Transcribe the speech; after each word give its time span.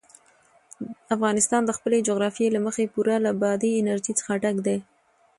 افغانستان 1.15 1.61
د 1.65 1.71
خپلې 1.77 2.05
جغرافیې 2.07 2.47
له 2.55 2.59
مخې 2.65 2.91
پوره 2.93 3.15
له 3.25 3.31
بادي 3.41 3.71
انرژي 3.81 4.13
څخه 4.19 4.31
ډک 4.43 4.57
دی. 4.67 4.77